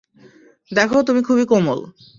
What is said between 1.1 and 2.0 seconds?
খুবই কোমল।